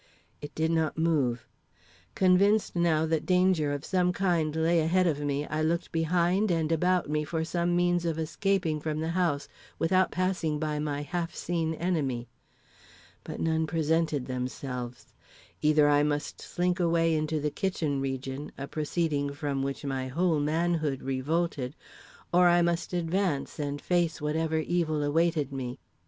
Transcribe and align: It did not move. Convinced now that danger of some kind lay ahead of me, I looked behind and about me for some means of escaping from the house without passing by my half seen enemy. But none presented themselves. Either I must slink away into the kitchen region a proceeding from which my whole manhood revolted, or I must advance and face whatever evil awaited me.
It 0.41 0.55
did 0.55 0.71
not 0.71 0.97
move. 0.97 1.45
Convinced 2.15 2.75
now 2.75 3.05
that 3.05 3.23
danger 3.23 3.71
of 3.71 3.85
some 3.85 4.11
kind 4.11 4.55
lay 4.55 4.79
ahead 4.79 5.05
of 5.05 5.19
me, 5.19 5.45
I 5.45 5.61
looked 5.61 5.91
behind 5.91 6.49
and 6.49 6.71
about 6.71 7.07
me 7.07 7.23
for 7.23 7.43
some 7.45 7.75
means 7.75 8.03
of 8.03 8.17
escaping 8.17 8.79
from 8.81 8.99
the 8.99 9.09
house 9.11 9.47
without 9.77 10.09
passing 10.09 10.57
by 10.57 10.79
my 10.79 11.03
half 11.03 11.35
seen 11.35 11.75
enemy. 11.75 12.27
But 13.23 13.39
none 13.39 13.67
presented 13.67 14.25
themselves. 14.25 15.13
Either 15.61 15.87
I 15.87 16.01
must 16.01 16.41
slink 16.41 16.79
away 16.79 17.13
into 17.13 17.39
the 17.39 17.51
kitchen 17.51 18.01
region 18.01 18.51
a 18.57 18.67
proceeding 18.67 19.31
from 19.33 19.61
which 19.61 19.85
my 19.85 20.07
whole 20.07 20.39
manhood 20.39 21.03
revolted, 21.03 21.75
or 22.33 22.47
I 22.47 22.63
must 22.63 22.91
advance 22.91 23.59
and 23.59 23.79
face 23.79 24.19
whatever 24.19 24.57
evil 24.57 25.03
awaited 25.03 25.53
me. 25.53 25.77